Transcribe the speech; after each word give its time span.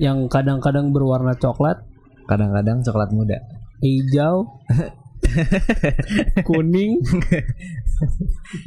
yang 0.00 0.24
kadang-kadang 0.26 0.90
berwarna 0.90 1.36
coklat, 1.36 1.84
Kadang-kadang 2.24 2.80
coklat 2.80 3.10
muda. 3.10 3.36
hijau, 3.80 4.46
kuning. 6.46 7.00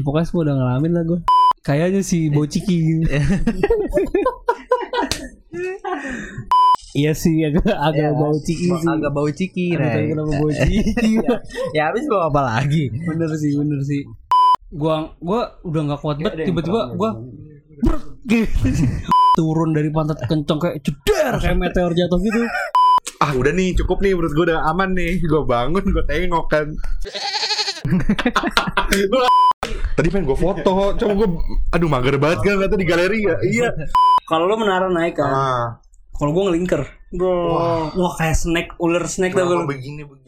Pokoknya 0.02 0.26
semua 0.26 0.44
udah 0.44 0.56
ngalamin 0.56 0.92
lah 0.92 1.04
gue. 1.04 1.20
Kayaknya 1.62 2.02
si 2.02 2.28
Bociki. 2.28 3.02
iya 6.94 7.14
sih 7.14 7.42
agak 7.42 7.66
agak 7.66 8.04
Ya, 8.04 8.14
bau 8.14 8.36
ciki 8.36 8.68
sih. 8.68 8.86
Agak 8.86 9.12
bau 9.12 9.30
ciki, 9.30 9.66
Ray. 9.74 10.12
kenapa 10.12 10.32
bau 10.36 10.52
ciki. 10.60 11.18
ya 11.72 11.90
habis 11.90 12.04
mau 12.06 12.28
apa 12.28 12.42
lagi? 12.44 12.90
bener 12.92 13.32
sih, 13.34 13.56
bener 13.56 13.80
sih. 13.82 14.02
Gua 14.70 15.14
gua 15.18 15.58
udah 15.64 15.82
nggak 15.88 16.00
kuat 16.02 16.18
banget 16.20 16.50
tiba-tiba 16.50 16.94
gua 16.94 17.12
gitu. 18.28 19.13
Turun 19.34 19.74
dari 19.74 19.90
pantat 19.90 20.22
kenceng 20.30 20.62
kayak 20.62 20.78
ceder 20.86 21.34
kayak 21.42 21.58
meteor 21.58 21.92
jatuh 21.98 22.22
gitu. 22.22 22.42
ah 23.18 23.32
udah 23.34 23.50
nih 23.50 23.74
cukup 23.74 24.04
nih 24.04 24.14
menurut 24.14 24.34
gue 24.38 24.46
udah 24.54 24.62
aman 24.70 24.94
nih. 24.94 25.18
Gue 25.26 25.42
bangun 25.42 25.82
gue 25.82 26.04
tengok 26.06 26.46
kan. 26.54 26.68
Gua- 29.10 29.32
tadi 29.98 30.08
pengen 30.12 30.28
gue 30.28 30.38
foto 30.38 30.92
cuma 31.00 31.14
gue 31.18 31.30
aduh 31.72 31.90
mager 31.90 32.20
banget 32.20 32.40
kan 32.46 32.62
kata 32.62 32.76
di 32.78 32.86
galeri 32.86 33.20
ya. 33.26 33.36
Iya. 33.42 33.70
Kalau 34.30 34.48
lo 34.48 34.56
menara 34.56 34.88
naik 34.88 35.20
kan, 35.20 35.28
ah. 35.28 35.68
kalau 36.16 36.32
gua 36.32 36.48
ngelingker. 36.48 36.88
Bro, 37.12 37.54
wah, 37.94 38.14
kayak 38.16 38.40
snack 38.40 38.68
ular 38.80 39.04
snack 39.06 39.36
tau 39.36 39.46
gua. 39.46 39.68
begini 39.68 40.08
begini 40.08 40.24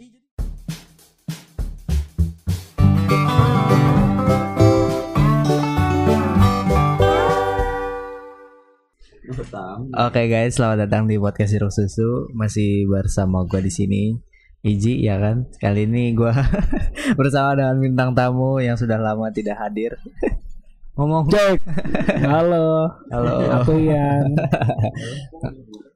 Oke 9.26 10.30
guys, 10.30 10.54
selamat 10.54 10.86
datang 10.86 11.10
di 11.10 11.18
podcast 11.18 11.50
Siruk 11.58 11.74
Susu. 11.74 12.30
Masih 12.38 12.86
bersama 12.86 13.42
gua 13.50 13.58
di 13.58 13.74
sini. 13.74 14.14
Iji 14.62 15.02
ya 15.02 15.18
kan. 15.18 15.50
Kali 15.58 15.90
ini 15.90 16.14
gua 16.14 16.30
bersama 17.20 17.58
dengan 17.58 17.82
bintang 17.82 18.14
tamu 18.14 18.62
yang 18.62 18.78
sudah 18.78 19.02
lama 19.02 19.34
tidak 19.34 19.58
hadir. 19.58 19.98
Ngomong. 20.98 21.26
Halo, 22.22 22.86
Halo. 23.10 23.34
aku 23.50 23.74
to 23.82 23.98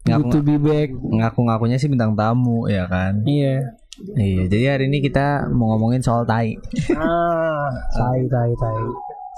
Ngaku, 0.09 0.37
be 0.41 0.57
back. 0.57 0.89
ngaku-ngakunya 0.97 1.77
sih 1.77 1.85
bintang 1.85 2.17
tamu 2.17 2.65
ya 2.65 2.89
kan. 2.89 3.21
Iya. 3.29 3.77
Iya, 4.17 4.49
jadi 4.49 4.65
hari 4.73 4.83
ini 4.89 5.05
kita 5.05 5.53
mau 5.53 5.75
ngomongin 5.75 6.01
soal 6.01 6.25
tai. 6.25 6.57
Ah, 6.97 7.69
tai 7.93 8.25
tai 8.25 8.51
tai. 8.57 8.79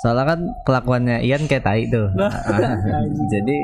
Soalnya 0.01 0.33
kan 0.33 0.39
kelakuannya 0.66 1.21
Ian 1.21 1.45
kayak 1.45 1.61
tai 1.61 1.85
tuh. 1.85 2.09
Nah. 2.17 2.33
jadi 3.33 3.57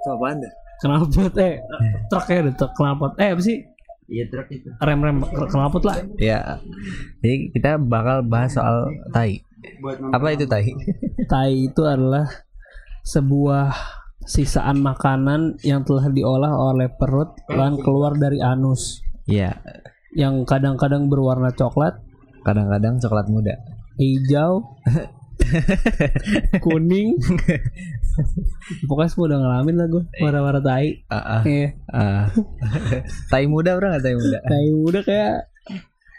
itu 0.00 0.08
apaan 0.08 0.40
dah? 0.40 0.52
Knalpot 0.80 1.36
eh 1.36 1.60
truk 2.08 2.24
ya 2.26 2.38
ada 2.40 2.52
truk 2.56 2.72
knalpot. 2.72 3.12
Eh 3.20 3.36
apa 3.36 3.42
sih? 3.44 3.60
Iya 4.08 4.24
truk 4.32 4.48
itu. 4.48 4.68
Rem-rem 4.80 5.20
knalpot 5.22 5.84
lah. 5.84 6.00
Ya. 6.16 6.58
Jadi 7.20 7.52
kita 7.52 7.76
bakal 7.76 8.24
bahas 8.24 8.56
soal 8.56 8.88
tai. 9.12 9.44
Apa 10.10 10.32
itu 10.32 10.48
tai? 10.48 10.72
Tai 11.28 11.52
itu 11.52 11.84
adalah 11.84 12.24
sebuah 13.04 13.76
sisaan 14.24 14.80
makanan 14.80 15.60
yang 15.64 15.84
telah 15.84 16.08
diolah 16.08 16.52
oleh 16.52 16.88
perut 16.88 17.32
dan 17.48 17.76
keluar 17.80 18.16
dari 18.16 18.40
anus 18.40 19.00
Iya, 19.24 19.62
yang 20.12 20.42
kadang-kadang 20.42 21.06
berwarna 21.06 21.54
coklat, 21.54 22.02
kadang-kadang 22.42 22.98
coklat 22.98 23.30
muda. 23.30 23.54
hijau, 23.94 24.64
kuning. 26.64 27.16
Pokoknya 28.88 29.08
semua 29.08 29.26
udah 29.26 29.38
ngalamin 29.38 29.76
lah 29.76 29.86
gue 29.86 30.02
warna-warna 30.18 30.60
tai. 30.60 30.88
Ah, 31.06 31.16
ah, 31.16 31.42
Iya. 31.42 31.68
ah. 31.88 32.24
tai 33.30 33.44
muda 33.44 33.74
bro 33.74 33.88
nggak 33.88 34.02
tai 34.02 34.14
muda? 34.14 34.38
Tai 34.40 34.64
udah 34.70 35.02
kayak, 35.02 35.34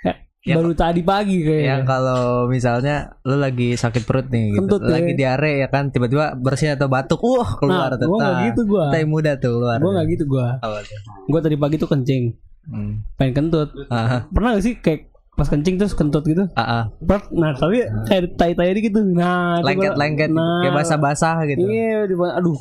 kayak 0.01 0.17
Yang- 0.41 0.57
baru 0.57 0.71
tadi 0.73 1.01
pagi 1.01 1.37
kayaknya. 1.39 1.67
Yang 1.69 1.83
kalau 1.85 2.21
misalnya 2.47 2.95
lu 3.21 3.35
lagi 3.35 3.69
sakit 3.73 4.03
perut 4.03 4.27
nih 4.27 4.45
gitu, 4.49 4.57
Kentut 4.59 4.81
ya. 4.81 4.89
lagi 4.91 5.11
diare 5.13 5.51
ya 5.57 5.67
kan 5.67 5.83
tiba-tiba 5.87 6.33
bersin 6.35 6.73
atau 6.73 6.87
batuk, 6.87 7.21
wah 7.21 7.51
keluar 7.55 7.89
Nah, 7.89 7.99
gua 7.99 8.17
nggak 8.17 8.33
Nah, 8.33 8.43
gitu 8.47 8.61
gua. 8.65 8.85
Tai 8.89 9.05
muda 9.05 9.31
tuh 9.35 9.51
keluar. 9.55 9.77
Gue 9.77 9.91
nggak 9.91 10.07
gitu 10.09 10.23
gue. 10.27 10.47
Apa 10.57 10.77
tuh? 10.81 10.97
Gue 11.27 11.39
tadi 11.39 11.55
pagi 11.55 11.75
tuh 11.77 11.87
kencing, 11.87 12.23
Hmm. 12.63 12.93
pengen 13.15 13.33
kentut. 13.37 13.69
Ah, 13.87 14.25
Pernah 14.27 14.55
gak 14.55 14.63
sih 14.63 14.75
kayak 14.75 15.10
pas 15.41 15.49
kencing 15.49 15.75
terus 15.75 15.97
kentut 15.97 16.21
gitu? 16.21 16.45
ah, 16.53 16.61
ah. 16.61 16.83
Pernah. 16.95 17.25
Nah 17.33 17.51
tapi 17.57 17.81
kayak 18.05 18.37
tai-tai 18.37 18.77
gitu. 18.77 19.01
Nah, 19.01 19.57
gua- 19.57 19.65
lengket-lengket 19.65 20.29
Nah, 20.29 20.61
kayak 20.61 20.73
basah-basah 20.77 21.37
gitu. 21.47 21.65
Iya, 21.65 22.05
di 22.05 22.13
aduh. 22.13 22.57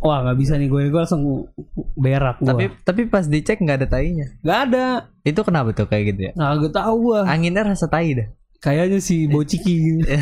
Wah 0.00 0.20
nggak 0.22 0.36
bisa 0.36 0.56
nih 0.56 0.66
gue, 0.66 0.88
gue 0.88 1.00
langsung 1.00 1.48
berak 1.94 2.36
gue. 2.38 2.48
Tapi 2.48 2.64
tapi 2.80 3.00
pas 3.04 3.24
dicek 3.24 3.60
nggak 3.60 3.84
ada 3.84 3.88
tainya. 3.90 4.32
nggak 4.40 4.58
ada. 4.64 4.86
Itu 5.20 5.44
kenapa 5.44 5.72
tuh 5.72 5.84
kayak 5.84 6.04
gitu 6.10 6.20
ya? 6.28 6.32
Nah, 6.34 6.56
gue 6.56 6.68
tahu 6.68 6.94
gue. 7.04 7.20
Anginnya 7.22 7.60
rasa 7.62 7.84
tai 7.86 8.16
dah. 8.16 8.28
Kayaknya 8.58 8.96
si 8.98 9.28
bociki. 9.28 10.00
gitu. 10.00 10.08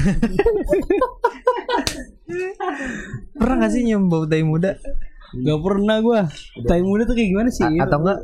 Pernah 3.35 3.57
gak 3.61 3.73
sih 3.73 3.83
nyium 3.83 4.07
bau 4.09 4.25
tai 4.25 4.43
muda? 4.43 4.79
Gak 5.33 5.61
pernah 5.61 5.97
gue. 5.99 6.21
Tai 6.65 6.81
muda 6.83 7.03
tuh 7.05 7.15
kayak 7.15 7.29
gimana 7.31 7.49
sih? 7.49 7.65
A- 7.65 7.87
atau 7.87 7.99
enggak? 8.01 8.19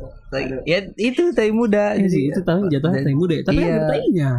Ya 0.63 0.79
itu 0.95 1.23
tai 1.31 1.49
muda. 1.49 1.93
Iya 1.93 2.05
Jadi 2.05 2.09
sih, 2.09 2.23
itu 2.29 2.41
tahu 2.41 2.67
jatuhnya 2.67 3.01
tai 3.01 3.13
muda. 3.13 3.33
ya. 3.33 3.43
Tapi 3.43 3.57
Iya. 3.57 3.71
ada 3.71 3.85
tainya. 3.87 4.31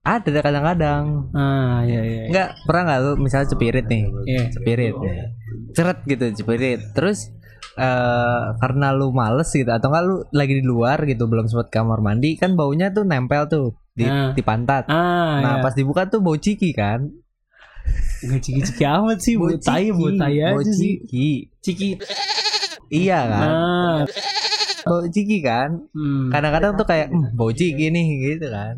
ada 0.00 0.40
kadang-kadang. 0.40 1.04
Ah, 1.30 1.80
iya 1.82 2.00
iya. 2.00 2.02
iya. 2.02 2.22
Enggak 2.26 2.48
pernah 2.64 2.82
nggak 2.82 2.98
lu 2.98 3.12
misalnya 3.18 3.48
cepirit 3.48 3.86
nih? 3.86 4.04
Iya. 4.24 4.42
Cepirit. 4.50 4.94
Ceret 5.70 5.98
gitu 6.04 6.24
cepirit. 6.34 6.80
Terus 6.92 7.18
eh 7.74 8.42
karena 8.56 8.90
lu 8.90 9.10
males 9.10 9.46
gitu 9.48 9.68
atau 9.68 9.88
enggak 9.88 10.04
lu 10.04 10.16
lagi 10.32 10.54
di 10.54 10.64
luar 10.64 10.98
gitu 11.04 11.24
belum 11.24 11.46
sempat 11.46 11.68
kamar 11.70 12.00
mandi 12.00 12.34
kan 12.34 12.52
baunya 12.52 12.88
tuh 12.88 13.04
nempel 13.04 13.46
tuh 13.46 13.66
di, 13.92 14.02
Ah. 14.02 14.32
di 14.32 14.40
pantat. 14.40 14.86
Ah, 14.86 15.38
Nah, 15.38 15.52
iya. 15.54 15.62
pas 15.62 15.72
dibuka 15.72 16.04
tuh 16.04 16.18
bau 16.18 16.34
ciki 16.34 16.72
kan? 16.72 17.04
Nggak 18.20 18.40
ciki-ciki 18.40 18.82
amat 18.84 19.18
sih, 19.18 19.34
Bau 19.34 19.52
tai, 19.54 19.88
ciki, 19.88 20.06
tai 20.16 20.36
bau 20.42 20.58
aja 20.58 20.72
sih. 20.72 20.94
ciki. 21.00 21.30
Ciki. 21.60 21.88
Iya 22.88 23.20
kan? 23.22 23.40
Nah, 23.44 23.98
Bau 24.88 25.04
ciki 25.04 25.38
kan? 25.38 25.70
hmm. 25.88 26.28
Kadang-kadang 26.28 26.72
tuh 26.74 26.84
kayak 26.84 27.08
"Hmm, 27.08 27.28
bau 27.32 27.50
ciki 27.50 27.88
nih 27.88 28.06
gitu 28.26 28.48
kan. 28.48 28.74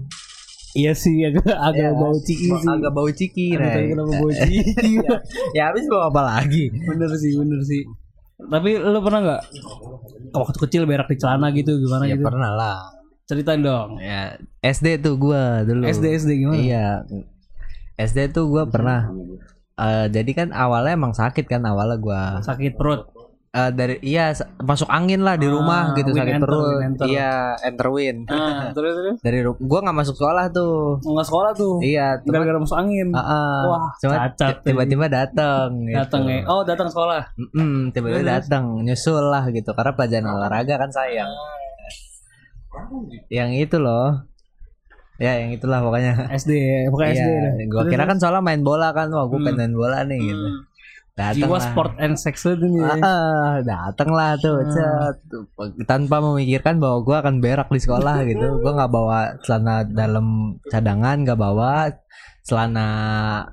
iya 0.72 0.92
sih 0.92 1.18
agak 1.20 1.42
agak 1.50 1.82
Iya, 1.82 1.90
bau 1.92 2.14
ciki 2.16 2.46
sih. 2.48 2.68
Agak 2.68 2.92
bau 2.92 3.10
ciki, 3.10 3.46
Ray. 3.52 3.90
kenapa 3.90 4.12
bau 4.12 4.30
ciki? 4.38 5.02
Ya 5.50 5.62
habis 5.66 5.82
bau 5.84 6.04
apa 6.04 6.20
lagi? 6.22 6.70
bener 6.70 7.10
sih, 7.12 7.34
bener 7.34 7.58
sih. 7.60 7.82
Tapi 8.40 8.70
lu 8.74 8.98
pernah 9.00 9.20
nggak 9.20 9.42
waktu 10.32 10.58
kecil 10.60 10.82
berak 10.84 11.06
di 11.06 11.16
celana 11.16 11.50
gitu 11.50 11.74
gimana 11.76 12.04
Ya 12.04 12.14
gitu? 12.14 12.22
pernah 12.24 12.50
lah. 12.50 12.78
Ceritain 13.24 13.60
dong. 13.60 13.98
Ya 13.98 14.34
SD 14.60 14.98
tuh 15.00 15.14
gua 15.16 15.62
dulu. 15.62 15.82
SD 15.84 16.06
SD 16.16 16.30
gimana? 16.38 16.56
Iya. 16.56 16.86
SD 17.96 18.30
tuh 18.30 18.46
gua 18.46 18.64
pernah 18.64 19.10
eh, 19.76 20.06
jadi 20.08 20.30
kan 20.32 20.48
awalnya 20.50 20.94
emang 20.94 21.12
sakit 21.12 21.44
kan 21.44 21.62
awalnya 21.62 21.96
gua 21.96 22.22
Sakit 22.40 22.74
perut. 22.74 23.10
Eh, 23.50 23.70
dari 23.74 23.98
iya 24.00 24.30
masuk 24.56 24.86
angin 24.86 25.26
lah 25.26 25.34
di 25.34 25.42
Ah, 25.42 25.50
rumah 25.50 25.82
gitu 25.92 26.14
win 26.14 26.22
sakit 26.22 26.34
enter, 26.38 26.46
perut. 26.46 26.78
enter. 26.80 27.06
Iya, 27.10 27.32
enter 27.60 27.88
win. 27.90 28.16
Ah, 28.30 28.70
terus 28.70 28.94
terus. 28.94 29.16
Dari 29.18 29.42
gua 29.42 29.78
nggak 29.82 29.96
masuk 29.96 30.14
sekolah 30.14 30.54
tuh. 30.54 31.02
Nggak 31.02 31.26
sekolah 31.26 31.50
tuh. 31.52 31.82
Iya, 31.82 32.22
Gara-gara 32.22 32.56
masuk 32.56 32.78
angin. 32.78 33.10
Ah, 33.10 33.18
ah. 33.18 33.58
Wah, 33.66 33.90
Cuma 33.98 34.14
cacat 34.30 34.54
ti- 34.56 34.70
tiba-tiba 34.70 35.10
datang 35.10 35.82
gitu. 35.82 35.98
Datang 35.98 36.22
ya. 36.24 36.46
Oh, 36.46 36.62
datang 36.62 36.86
sekolah. 36.86 37.26
Mm-mm, 37.34 37.90
tiba-tiba 37.90 38.22
datang 38.22 38.64
nyusul 38.80 39.18
lah 39.24 39.42
gitu 39.48 39.74
karena 39.74 39.92
pelajaran 39.92 40.30
olahraga 40.30 40.74
kan 40.78 40.90
sayang. 40.94 41.30
Yang 43.28 43.50
itu 43.60 43.76
loh. 43.76 44.30
Ya, 45.18 45.36
yang 45.36 45.50
itulah 45.50 45.82
pokoknya. 45.82 46.30
SD, 46.32 46.54
pokoknya 46.88 47.12
SD. 47.12 47.26
Iya, 47.26 47.36
dah. 47.36 47.52
gua 47.66 47.80
Terus, 47.82 47.92
kira 47.92 48.04
kan 48.06 48.16
soalnya 48.16 48.40
main 48.40 48.62
bola 48.62 48.94
kan, 48.94 49.10
wah 49.10 49.26
gua 49.26 49.36
Hmm. 49.36 49.44
pengen 49.44 49.58
main 49.60 49.74
bola 49.74 49.98
nih 50.02 50.16
gitu. 50.22 50.46
Hmm. 50.46 50.69
Datang 51.20 51.36
Jiwa 51.36 51.52
lah. 51.52 51.60
sport 51.62 51.92
and 51.98 52.16
sex 52.16 52.34
itu 52.42 52.56
nih. 52.56 52.80
Ah, 52.80 52.96
ah, 52.96 53.52
datang 53.60 54.10
lah 54.10 54.32
tuh, 54.34 54.56
Hmm. 54.58 54.72
cet. 54.72 55.84
tanpa 55.84 56.16
memikirkan 56.18 56.76
bahwa 56.76 56.98
gua 57.00 57.16
akan 57.20 57.38
berak 57.38 57.68
di 57.68 57.76
sekolah 57.78 58.24
gitu. 58.24 58.56
Gua 58.58 58.72
nggak 58.74 58.88
bawa 58.90 59.18
celana 59.40 59.84
dalam 59.84 60.26
cadangan, 60.64 61.20
nggak 61.20 61.36
bawa 61.36 61.92
celana 62.40 62.88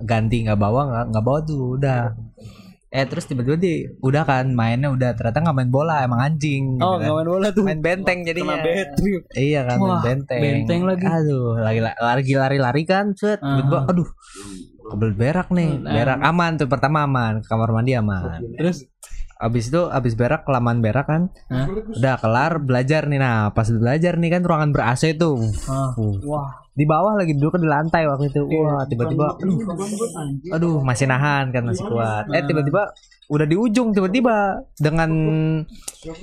ganti, 0.01 0.41
nggak 0.41 0.55
bawa, 0.55 0.81
nggak 0.85 1.05
nggak 1.11 1.23
bawa 1.23 1.39
tuh, 1.43 1.75
udah. 1.75 2.15
Eh 2.87 3.03
terus 3.03 3.27
tiba-tiba 3.27 3.59
di, 3.59 3.83
udah 3.99 4.23
kan 4.23 4.47
mainnya 4.49 4.87
udah 4.87 5.11
ternyata 5.11 5.43
nggak 5.43 5.57
main 5.57 5.67
bola, 5.69 6.01
emang 6.01 6.23
anjing. 6.23 6.79
gitu 6.79 6.81
Oh, 6.81 6.95
kan. 6.95 7.03
nggak 7.03 7.15
main 7.17 7.29
bola 7.29 7.47
tuh. 7.51 7.63
main 7.67 7.81
benteng 7.83 8.23
trip. 8.95 9.21
Iya 9.35 9.61
kan 9.63 9.77
main 9.77 9.91
Wah, 9.91 10.01
benteng. 10.01 10.39
benteng 10.39 10.81
lagi. 10.87 11.03
Aduh, 11.03 11.59
lagi 11.59 11.79
lagi 11.83 12.33
lari-lari 12.33 12.83
kan, 12.87 13.11
set. 13.11 13.43
Ah. 13.43 13.59
Tiba-tiba, 13.59 13.79
aduh. 13.85 14.09
Kebel 14.87 15.11
berak 15.13 15.47
nih. 15.51 15.69
Hmm, 15.79 15.87
Berak 15.87 16.19
aman 16.23 16.51
tuh 16.55 16.67
pertama 16.67 17.03
aman, 17.03 17.43
ke 17.43 17.47
kamar 17.47 17.69
mandi 17.75 17.91
aman. 17.93 18.39
Terus 18.55 18.87
Abis 19.37 19.69
itu 19.69 19.85
abis 19.85 20.17
berak 20.17 20.49
kelamaan 20.49 20.81
berak 20.81 21.05
kan. 21.05 21.29
Hah? 21.53 21.69
Udah 21.69 22.17
kelar 22.17 22.57
belajar 22.57 23.05
nih. 23.05 23.21
Nah, 23.21 23.53
pas 23.53 23.69
belajar 23.69 24.17
nih 24.17 24.33
kan 24.33 24.41
ruangan 24.41 24.73
ber 24.73 24.81
AC 24.81 25.13
tuh. 25.13 25.37
ah. 25.69 25.93
Uh, 25.93 26.17
Wah, 26.25 26.65
Di 26.73 26.89
bawah 26.89 27.13
lagi 27.13 27.37
duduk 27.37 27.61
di 27.61 27.69
lantai 27.69 28.09
waktu 28.09 28.33
itu. 28.33 28.41
Wah, 28.49 28.81
tiba-tiba 28.89 29.37
aduh, 29.37 29.61
aduh 30.57 30.75
masih 30.81 31.05
nahan 31.05 31.53
kan 31.53 31.69
masih 31.69 31.85
kuat. 31.85 32.25
Eh 32.33 32.49
tiba-tiba 32.49 32.89
udah 33.27 33.43
di 33.43 33.53
ujung 33.53 33.91
tiba-tiba 33.91 34.35
dengan 34.73 35.11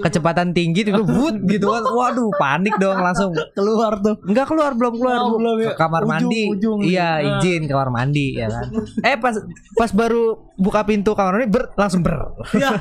kecepatan 0.01 0.51
tinggi 0.51 0.83
tiba 0.83 1.01
wut 1.01 1.37
gitu 1.45 1.69
kan. 1.69 1.85
Waduh 1.85 2.33
panik 2.35 2.75
dong 2.77 2.97
langsung 2.97 3.29
keluar 3.53 4.01
tuh. 4.01 4.17
Enggak 4.25 4.47
keluar 4.47 4.73
belum 4.73 4.95
keluar 4.95 5.19
Oh, 5.21 5.37
belum 5.37 5.57
ya. 5.59 5.69
ke 5.69 5.77
kamar 5.77 6.03
Ujung, 6.03 6.11
mandi. 6.11 6.43
ujung. 6.49 6.79
iya 6.81 7.09
Ah. 7.15 7.39
izin 7.39 7.65
kamar 7.65 7.89
mandi 7.89 8.35
ya 8.35 8.49
kan. 8.49 8.73
Eh 9.03 9.17
pas 9.17 9.37
pas 9.75 9.91
baru 9.91 10.25
buka 10.57 10.81
pintu 10.83 11.13
kamar 11.13 11.37
mandi 11.37 11.49
ber 11.49 11.73
langsung 11.75 12.01
ber. 12.01 12.17
Ya. 12.55 12.73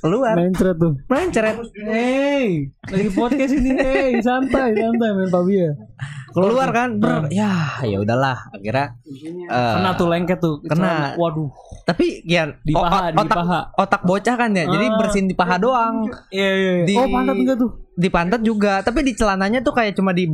Keluar. 0.00 0.36
Mencret 0.36 0.76
tuh. 0.76 0.92
Mencret 1.06 1.56
hey 1.82 2.68
lagi 2.84 3.08
podcast 3.10 3.52
ini. 3.52 3.72
Hey 3.72 4.12
santai 4.20 4.74
santai 4.74 5.08
main 5.10 5.28
pabi 5.28 5.54
ya 5.58 5.72
keluar 6.32 6.68
kan? 6.68 6.88
Ber 6.96 7.28
ya 7.28 7.52
ya 7.80 7.98
udahlah 7.98 8.50
akhirnya 8.50 8.96
eh, 9.46 9.72
kena 9.76 9.90
tuh 9.94 10.08
lengket 10.08 10.38
tuh 10.38 10.58
kena. 10.62 11.14
Waduh. 11.14 11.48
Tapi 11.82 12.22
ya 12.24 12.48
Di 12.58 12.72
paha, 12.72 13.10
di 13.10 13.18
otak 13.18 13.36
paha. 13.36 13.60
otak 13.74 14.02
bocah 14.02 14.34
kan 14.34 14.50
ya 14.50 14.64
jadi 14.64 14.86
Ah. 14.86 14.96
bersihin 14.96 15.26
di 15.26 15.34
paha 15.34 15.56
doang. 15.56 16.06
Iya 16.28 16.50
iya 16.50 16.70
iya. 16.78 16.84
Di- 16.84 16.96
oh 16.96 17.06
pantat 17.06 17.36
enggak 17.36 17.56
tuh? 17.56 17.70
di 17.92 18.08
pantat 18.08 18.40
juga. 18.40 18.80
Tapi 18.80 19.02
di 19.02 19.12
celananya 19.12 19.60
tuh 19.60 19.72
kayak 19.72 19.92
cuma 19.92 20.10
di 20.10 20.24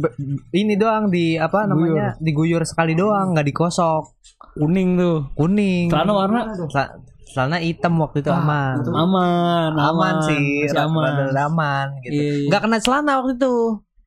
ini 0.53 0.75
doang 0.75 1.09
di 1.09 1.35
apa 1.35 1.65
namanya 1.65 2.15
diguyur 2.19 2.63
sekali 2.63 2.95
doang 2.95 3.33
nggak 3.33 3.47
dikosok 3.47 4.15
kuning 4.55 4.95
tuh. 4.95 5.27
Kuning. 5.35 5.89
Celana 5.89 6.13
warna? 6.13 6.41
Cela- 6.69 6.95
celana 7.29 7.61
hitam 7.61 7.93
waktu 7.99 8.21
itu 8.21 8.33
aman. 8.33 8.81
aman 8.89 9.73
aman 9.77 10.15
sih 10.25 10.65
masih 10.65 10.81
aman. 10.81 11.29
aman 11.31 11.87
gitu. 12.01 12.17
Iya, 12.17 12.25
iya. 12.35 12.47
nggak 12.49 12.61
kena 12.63 12.79
celana 12.81 13.13
waktu 13.21 13.37
itu 13.37 13.55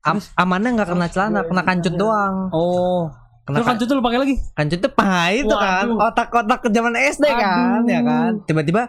Am- 0.01 0.31
amannya 0.35 0.69
nggak 0.73 0.89
kena 0.89 1.07
celana 1.07 1.39
kena 1.43 1.61
kancut 1.61 1.93
doang. 1.93 2.49
Oh. 2.49 3.05
Kena 3.41 3.61
Terus 3.61 3.67
kancut 3.67 3.85
tuh 3.85 3.95
lu 3.95 4.03
pakai 4.03 4.19
lagi? 4.19 4.35
Kancut 4.51 4.79
tuh 4.79 4.91
pah 4.91 5.29
itu 5.29 5.49
kan 5.49 5.85
otak-otak 5.91 6.59
ke 6.61 6.69
zaman 6.69 6.93
SD 6.93 7.25
kan 7.27 7.81
Aduh. 7.81 7.89
ya 7.89 8.01
kan? 8.01 8.31
Tiba-tiba 8.43 8.83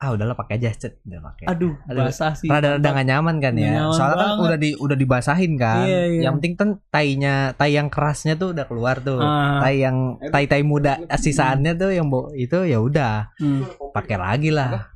ah 0.00 0.10
udahlah 0.10 0.32
pakai 0.32 0.56
aja 0.56 0.72
cet. 0.72 0.96
Udah 1.04 1.20
pakai. 1.20 1.44
Aduh 1.44 1.74
Aduh, 1.84 2.08
basah 2.08 2.32
sih. 2.32 2.48
rada-rada 2.48 2.88
gak 2.88 3.04
nyaman 3.04 3.36
kan 3.36 3.52
Nggak 3.52 3.62
ya? 3.62 3.72
Nyaman 3.76 3.92
soalnya 3.92 4.16
kan 4.16 4.24
banget. 4.24 4.42
udah 4.42 4.58
di 4.58 4.70
udah 4.74 4.96
dibasahin 4.96 5.52
kan? 5.54 5.84
Iya, 5.84 6.02
iya. 6.08 6.20
yang 6.24 6.34
penting 6.40 6.54
kan 6.56 6.68
tainya 6.88 7.34
tai 7.52 7.70
yang 7.74 7.86
kerasnya 7.86 8.34
tuh 8.34 8.48
udah 8.50 8.64
keluar 8.64 8.96
tuh. 8.98 9.20
Ah. 9.20 9.60
tai 9.60 9.76
yang 9.78 9.96
tai 10.30 10.46
tai 10.46 10.62
muda 10.62 10.98
sisaannya 11.12 11.76
tuh 11.76 11.90
yang 11.92 12.08
bo 12.08 12.32
itu 12.32 12.64
ya 12.64 12.80
udah. 12.80 13.28
Hmm. 13.36 13.66
pakai 13.90 14.16
lagi 14.16 14.50
lah. 14.50 14.88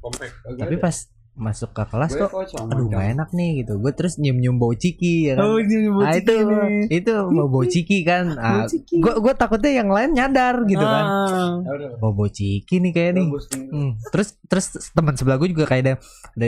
Tapi 0.49 0.79
pas 0.79 0.97
masuk 1.35 1.75
ke 1.75 1.83
kelas 1.85 2.15
kok 2.15 2.31
aduh 2.71 2.87
gak 2.87 3.05
enak 3.11 3.29
nih 3.31 3.61
gitu. 3.61 3.75
Gue 3.77 3.91
terus 3.91 4.17
nyium 4.17 4.39
nyium 4.39 4.57
bau 4.57 4.71
ciki 4.71 5.29
ya 5.29 5.35
kan? 5.35 5.45
Oh, 5.45 5.59
ini 5.59 5.91
bau 5.91 6.03
nah 6.03 6.15
itu 6.15 6.31
nih. 6.31 6.83
itu 6.95 7.11
bau 7.11 7.49
bau 7.49 7.65
ciki 7.65 7.99
kan. 8.03 8.25
Ah, 8.39 8.65
gue 8.71 9.15
gue 9.19 9.33
takutnya 9.35 9.73
yang 9.75 9.89
lain 9.89 10.13
nyadar 10.13 10.63
gitu 10.65 10.81
kan. 10.81 11.05
Ah. 11.05 11.51
bau 11.99 12.13
bau 12.13 12.29
ciki 12.29 12.79
nih 12.79 12.93
kayak 12.93 13.13
nih. 13.17 13.27
Hmm. 13.69 13.99
terus 14.09 14.39
terus 14.47 14.67
teman 14.91 15.15
sebelah 15.15 15.35
gue 15.37 15.51
juga 15.51 15.67
kayak 15.67 15.83
ada, 15.83 15.95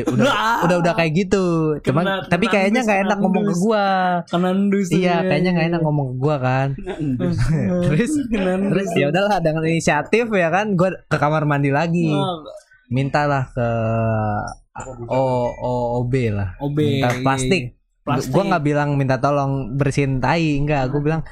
udah 0.07 0.25
Ah. 0.29 0.59
udah 0.65 0.77
udah 0.79 0.93
kayak 0.95 1.13
gitu. 1.17 1.45
Cuman 1.83 2.05
Kena- 2.05 2.23
tapi 2.29 2.47
kena 2.47 2.55
kayaknya 2.55 2.81
nggak 2.85 3.01
enak 3.03 3.19
ngomong 3.19 3.45
ke 3.45 3.55
tuh, 4.87 4.99
iya 4.99 5.15
ya. 5.19 5.27
kayaknya 5.27 5.51
nggak 5.51 5.69
enak 5.69 5.81
ngomong 5.83 6.07
ke 6.07 6.17
gua 6.17 6.37
kan. 6.39 6.69
Terus 7.91 8.13
terus 8.71 8.89
ya 8.95 9.07
udahlah 9.11 9.39
dengan 9.41 9.63
inisiatif 9.65 10.31
ya 10.31 10.49
kan 10.49 10.75
gua 10.75 10.95
ke 11.03 11.17
kamar 11.17 11.43
mandi 11.43 11.75
lagi. 11.75 12.15
Ah, 12.15 12.39
mintalah 12.87 13.51
ke 13.51 13.69
O 15.09 15.23
O 15.57 15.73
OB 16.03 16.13
lah 16.33 16.55
OB, 16.61 16.77
minta 16.77 17.09
iya, 17.13 17.23
plastik 17.25 17.63
Plastik. 18.07 18.31
gua 18.31 18.43
nggak 18.47 18.65
bilang 18.65 18.89
minta 18.95 19.17
tolong 19.19 19.75
bersihin 19.75 20.23
tai 20.23 20.63
enggak 20.63 20.91
gua 20.95 21.03
bilang 21.03 21.23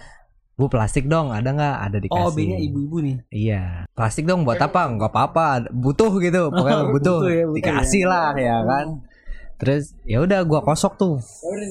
Bu 0.55 0.70
plastik 0.70 1.11
dong, 1.11 1.35
ada 1.35 1.50
nggak? 1.50 1.76
Ada 1.82 1.99
dikasih. 1.99 2.23
Oh, 2.23 2.31
B-nya 2.31 2.62
ibu-ibu 2.62 3.02
nih. 3.02 3.17
Iya, 3.26 3.91
plastik 3.91 4.23
dong 4.23 4.46
buat 4.46 4.55
apa? 4.62 4.87
Enggak 4.87 5.11
apa-apa, 5.11 5.67
butuh 5.75 6.14
gitu. 6.23 6.46
Pokoknya 6.55 6.94
butuh. 6.94 7.19
Butuh 7.26 7.32
ya, 7.35 7.44
butuh 7.50 7.58
Dikasih 7.58 8.05
lah 8.06 8.31
ya 8.38 8.62
kan. 8.62 9.02
Terus 9.58 9.99
ya 10.06 10.23
udah 10.23 10.47
gua 10.47 10.62
kosok 10.62 10.94
tuh. 10.94 11.19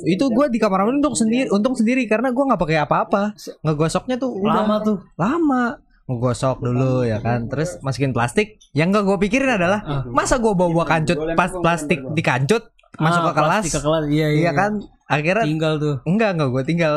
Itu 0.04 0.28
gua 0.36 0.52
di 0.52 0.60
kamar 0.60 0.84
mandi 0.84 1.00
untuk 1.00 1.16
sendiri, 1.16 1.48
untung 1.48 1.80
sendiri 1.80 2.04
karena 2.12 2.36
gua 2.36 2.52
nggak 2.52 2.60
pakai 2.60 2.78
apa-apa. 2.84 3.32
Ngegosoknya 3.64 4.20
tuh 4.20 4.36
udah 4.36 4.68
Lama 4.68 4.76
tuh. 4.84 4.98
lama. 5.16 5.64
Ngegosok 6.14 6.58
dulu 6.60 7.02
ya 7.02 7.18
kan. 7.18 7.46
Terus 7.48 7.78
masukin 7.80 8.12
plastik. 8.12 8.62
Yang 8.72 8.88
nggak 8.92 9.04
gua 9.04 9.18
pikirin 9.18 9.52
adalah 9.52 9.80
masa 10.08 10.38
gua 10.38 10.54
bawa-bawa 10.54 10.86
kancut 10.86 11.18
pas 11.34 11.50
plastik 11.52 12.00
dikancut 12.12 12.70
masuk 12.96 13.22
Ah, 13.22 13.28
ke 13.28 13.34
kelas. 13.36 13.64
ke 13.68 13.80
kelas. 13.80 14.04
Iya, 14.06 14.28
iya. 14.30 14.40
Iya 14.40 14.52
kan? 14.54 14.72
Akhirnya 15.06 15.44
Tinggal 15.44 15.74
tuh. 15.76 15.96
Enggak, 16.04 16.30
enggak 16.34 16.50
gue 16.50 16.64
tinggal. 16.64 16.96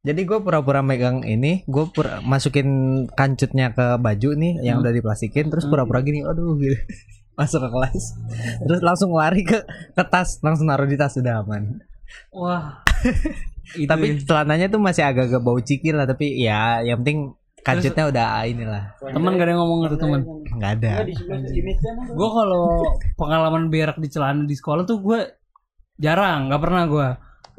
Jadi 0.00 0.24
gue 0.24 0.38
pura-pura 0.38 0.80
megang 0.80 1.20
ini, 1.22 1.60
gue 1.62 1.84
pura 1.86 2.20
masukin 2.20 2.68
kancutnya 3.10 3.72
ke 3.72 3.96
baju 3.96 4.30
nih 4.32 4.60
yang 4.62 4.80
Hmm. 4.80 4.84
udah 4.84 4.92
diplastikin, 4.94 5.48
terus 5.48 5.64
pura-pura 5.64 6.00
gini, 6.00 6.24
aduh 6.24 6.56
gitu. 6.56 6.72
Masuk 7.36 7.60
ke 7.60 7.68
kelas. 7.68 8.04
Terus 8.60 8.80
langsung 8.80 9.12
lari 9.12 9.40
ke 9.42 9.60
ke 9.90 10.04
tas, 10.06 10.40
langsung 10.40 10.68
naruh 10.68 10.84
di 10.84 10.96
tas 10.96 11.12
udah 11.14 11.40
aman. 11.40 11.84
Wah. 12.32 12.80
Tapi 13.90 14.06
ya. 14.10 14.24
celananya 14.24 14.66
tuh 14.66 14.80
masih 14.80 15.04
agak-agak 15.04 15.40
bau 15.40 15.56
ciki 15.56 15.92
lah, 15.92 16.02
tapi 16.02 16.36
ya 16.36 16.80
yang 16.80 17.00
penting 17.00 17.32
kancutnya 17.62 18.04
udah 18.08 18.26
inilah. 18.46 18.84
teman 19.00 19.36
gak 19.36 19.46
ada 19.46 19.52
yang 19.52 19.60
ngomong 19.62 19.78
gitu 19.88 19.96
teman. 20.00 20.20
Enggak 20.56 20.70
ada. 20.80 20.90
Gue 22.10 22.28
kalau 22.28 22.64
pengalaman 23.16 23.68
berak 23.68 23.98
di 24.00 24.08
celana 24.08 24.44
di 24.44 24.56
sekolah 24.56 24.82
tuh 24.84 24.98
gue 25.00 25.20
jarang, 26.00 26.48
nggak 26.48 26.62
pernah 26.62 26.84
gue. 26.88 27.08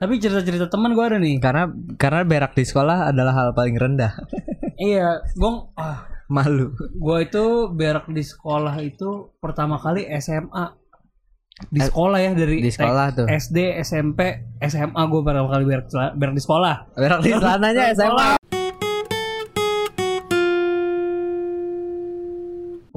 Tapi 0.01 0.13
cerita-cerita 0.18 0.65
teman 0.65 0.98
gue 0.98 1.06
ada 1.06 1.18
nih. 1.21 1.38
Karena 1.38 1.69
karena 1.95 2.25
berak 2.25 2.57
di 2.57 2.65
sekolah 2.65 3.13
adalah 3.13 3.33
hal 3.38 3.48
paling 3.53 3.77
rendah. 3.77 4.18
Iya, 4.81 5.21
gue 5.38 5.51
ah, 5.77 6.09
Malu. 6.25 6.74
gue 6.74 7.18
itu 7.21 7.69
berak 7.69 8.09
di 8.09 8.25
sekolah 8.25 8.74
itu 8.81 9.30
pertama 9.38 9.77
kali 9.77 10.09
SMA 10.18 10.81
di 11.69 11.80
sekolah 11.83 12.18
ya 12.18 12.31
dari 12.33 12.57
Di 12.65 12.71
sekolah 12.74 13.06
tuh. 13.13 13.27
SD, 13.30 13.77
SMP, 13.86 14.50
SMA 14.65 15.01
gue 15.06 15.21
pertama 15.21 15.54
kali 15.54 15.63
berak, 15.69 15.86
berak 16.18 16.33
di 16.33 16.42
sekolah. 16.42 16.75
Berak 16.97 17.19
di 17.21 17.30
celananya 17.38 17.83
SMA. 17.94 18.42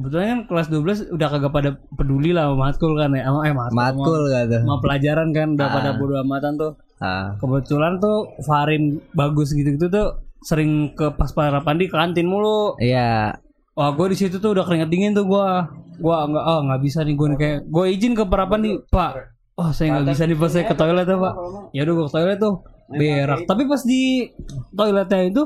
Kebetulan 0.04 0.26
kan 0.28 0.40
kelas 0.52 0.66
12 0.68 1.16
udah 1.16 1.28
kagak 1.32 1.48
pada 1.48 1.70
peduli 1.96 2.36
lah 2.36 2.52
sama 2.52 2.68
matkul 2.68 2.92
kan 2.92 3.16
ya. 3.16 3.24
Eh 3.24 3.54
matkul. 3.56 3.72
Matkul. 3.72 4.20
Sama, 4.28 4.60
sama 4.60 4.76
pelajaran 4.84 5.28
kan 5.32 5.48
udah 5.56 5.68
pada 5.72 5.90
Ah. 5.90 5.96
bodo 5.96 6.14
amatan 6.20 6.52
tuh. 6.60 6.72
Ah. 7.00 7.32
Kebetulan 7.40 7.96
tuh 7.96 8.28
Farin 8.44 9.00
bagus 9.16 9.56
gitu-gitu 9.56 9.88
tuh 9.88 10.20
sering 10.44 10.92
ke 10.92 11.08
pas 11.16 11.32
para 11.32 11.64
pandi 11.64 11.88
kantin 11.88 12.28
mulu. 12.28 12.76
Iya. 12.76 13.32
Wah, 13.72 13.90
gue 13.96 14.12
di 14.12 14.16
situ 14.20 14.36
tuh 14.36 14.52
udah 14.52 14.68
keringet 14.68 14.92
dingin 14.92 15.16
tuh 15.16 15.24
gua. 15.24 15.72
Gua 15.96 16.28
nggak 16.28 16.44
oh 16.44 16.60
nggak 16.68 16.80
bisa 16.84 17.00
nih 17.00 17.16
gue 17.16 17.28
kayak 17.34 17.58
gue 17.64 17.84
izin 17.88 18.12
ke 18.12 18.28
para 18.28 18.44
pandi, 18.44 18.76
Pak. 18.92 19.12
Oh, 19.56 19.72
saya 19.72 19.96
nggak 19.96 20.12
bisa 20.12 20.28
nih 20.28 20.36
pas 20.36 20.50
saya 20.52 20.64
ke 20.68 20.76
toilet 20.76 21.08
tuh, 21.08 21.16
Pak. 21.16 21.34
Ya 21.72 21.80
udah 21.88 21.94
gue 21.96 22.04
ke 22.04 22.12
toilet 22.12 22.36
tuh 22.36 22.54
berak. 22.92 23.48
Tapi 23.48 23.62
pas 23.64 23.80
di 23.80 24.28
toiletnya 24.70 25.20
itu 25.24 25.42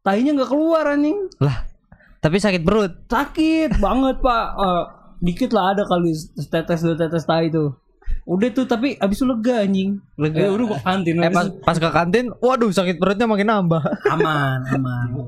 tahinya 0.00 0.40
nggak 0.40 0.48
keluar 0.48 0.96
anjing. 0.96 1.28
Lah, 1.44 1.67
tapi 2.18 2.36
sakit 2.36 2.62
perut. 2.62 2.92
Sakit 3.06 3.78
banget, 3.78 4.18
Pak. 4.18 4.46
Eh, 4.54 4.84
dikit 5.20 5.50
lah 5.50 5.72
ada 5.72 5.82
kali 5.82 6.14
tetes 6.44 6.80
dua 6.80 6.94
tetes 6.94 7.22
tai 7.22 7.48
tuh. 7.48 7.74
Udah 8.24 8.48
tuh 8.50 8.64
tapi 8.64 8.94
abis 8.94 9.16
itu 9.16 9.26
lega 9.26 9.62
anjing. 9.62 10.00
Lega. 10.14 10.38
Eh, 10.38 10.50
udah 10.50 10.66
ke 10.68 10.78
kantin. 10.80 11.14
Eh 11.18 11.30
pas 11.30 11.46
pas 11.60 11.76
ke 11.76 11.88
kantin, 11.88 12.26
waduh 12.38 12.68
sakit 12.68 12.96
perutnya 12.96 13.24
makin 13.24 13.48
nambah. 13.48 13.82
aman, 14.08 14.58
aman. 14.68 15.08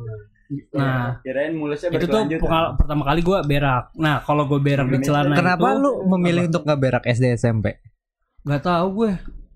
Nah, 0.75 1.23
Kirain 1.23 1.54
mulusnya 1.54 1.94
itu 1.94 2.11
tuh 2.11 2.26
pengal- 2.42 2.75
pertama 2.75 3.06
kali 3.06 3.23
gua 3.23 3.38
berak. 3.47 3.94
Nah, 3.94 4.18
kalau 4.18 4.50
gue 4.50 4.59
berak 4.59 4.90
di 4.90 4.99
celana 4.99 5.30
Kenapa 5.30 5.62
itu, 5.70 5.78
lu 5.78 5.90
memilih 6.11 6.50
untuk 6.50 6.66
nggak 6.66 6.80
berak 6.82 7.04
SD 7.06 7.38
SMP? 7.38 7.78
Gak 8.42 8.59
tahu 8.59 8.87
gue 8.99 9.11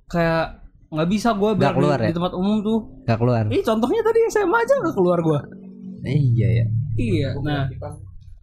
kayak 0.06 0.62
nggak 0.94 1.08
bisa 1.10 1.34
gue 1.34 1.50
berak 1.58 1.74
di- 1.74 1.78
keluar 1.82 1.98
di, 1.98 2.06
ya? 2.06 2.14
tempat 2.14 2.32
umum 2.38 2.62
tuh. 2.62 2.78
Gak 3.10 3.18
keluar. 3.18 3.42
Ih, 3.50 3.62
contohnya 3.66 4.06
tadi 4.06 4.18
SMA 4.30 4.54
aja 4.54 4.74
gak 4.78 4.94
keluar 4.94 5.18
gue. 5.18 5.38
Iya 6.06 6.48
ya. 6.62 6.66
Iya. 6.94 7.34
Nah, 7.38 7.66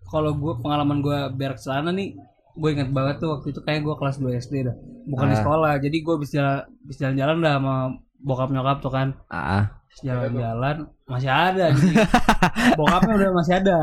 kalau 0.04 0.32
gue 0.34 0.54
pengalaman 0.60 1.00
gue 1.00 1.18
berak 1.34 1.58
celana 1.58 1.90
nih, 1.90 2.16
gue 2.52 2.70
inget 2.70 2.90
banget 2.90 3.20
tuh 3.20 3.32
waktu 3.32 3.52
itu 3.52 3.62
kayak 3.62 3.82
gue 3.82 3.96
kelas 3.96 4.18
2 4.18 4.36
SD 4.38 4.54
dah. 4.64 4.76
Bukan 5.08 5.26
di 5.28 5.36
Ah. 5.36 5.40
sekolah. 5.40 5.74
Jadi 5.78 5.98
gue 5.98 6.16
bisa 6.18 6.34
jalan, 6.38 6.60
bisa 6.84 7.00
jalan-jalan 7.02 7.38
dah 7.40 7.54
sama 7.58 7.76
bokap 8.20 8.50
nyokap 8.50 8.78
tuh 8.80 8.92
kan. 8.92 9.08
Ah, 9.28 9.80
Jalan-jalan 10.00 10.88
masih 11.04 11.28
ada. 11.28 11.68
Bokapnya 12.80 13.14
udah 13.18 13.32
masih 13.34 13.54
ada. 13.60 13.78